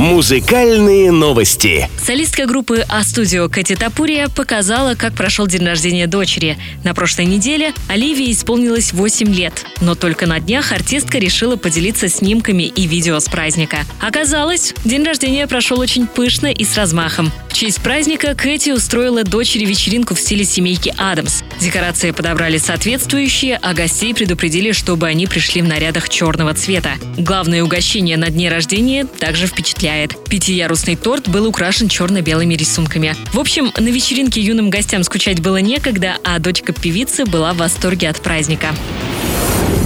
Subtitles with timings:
[0.00, 1.86] Музыкальные новости.
[2.02, 6.56] Солистка группы А-студио Кэти Тапурия показала, как прошел день рождения дочери.
[6.84, 12.62] На прошлой неделе Оливии исполнилось 8 лет, но только на днях артистка решила поделиться снимками
[12.62, 13.80] и видео с праздника.
[14.00, 17.30] Оказалось, день рождения прошел очень пышно и с размахом.
[17.60, 21.42] Честь праздника Кэти устроила дочери вечеринку в стиле семейки Адамс.
[21.60, 26.92] Декорации подобрали соответствующие, а гостей предупредили, чтобы они пришли в нарядах черного цвета.
[27.18, 30.16] Главное угощение на дне рождения также впечатляет.
[30.24, 33.14] Пятиярусный торт был украшен черно-белыми рисунками.
[33.34, 38.08] В общем, на вечеринке юным гостям скучать было некогда, а дочка певицы была в восторге
[38.08, 38.74] от праздника.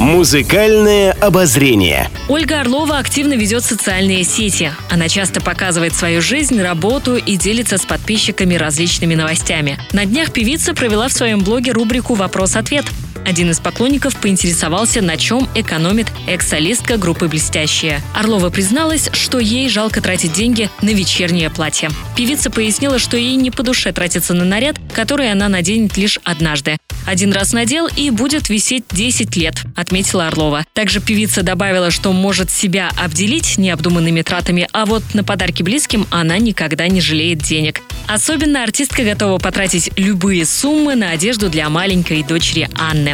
[0.05, 2.11] Музыкальное обозрение.
[2.29, 4.71] Ольга Орлова активно ведет социальные сети.
[4.91, 9.79] Она часто показывает свою жизнь, работу и делится с подписчиками различными новостями.
[9.93, 12.85] На днях певица провела в своем блоге рубрику «Вопрос-ответ».
[13.25, 18.01] Один из поклонников поинтересовался, на чем экономит экс-солистка группы «Блестящие».
[18.15, 21.91] Орлова призналась, что ей жалко тратить деньги на вечернее платье.
[22.17, 26.77] Певица пояснила, что ей не по душе тратиться на наряд, который она наденет лишь однажды.
[27.07, 30.65] Один раз надел и будет висеть 10 лет, отметила Орлова.
[30.73, 36.39] Также певица добавила, что может себя обделить необдуманными тратами, а вот на подарки близким она
[36.39, 37.83] никогда не жалеет денег.
[38.07, 43.14] Особенно артистка готова потратить любые суммы на одежду для маленькой дочери Анны.